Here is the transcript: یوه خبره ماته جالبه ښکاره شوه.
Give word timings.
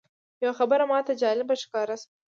یوه 0.43 0.53
خبره 0.59 0.85
ماته 0.91 1.13
جالبه 1.21 1.55
ښکاره 1.61 1.95
شوه. 2.01 2.09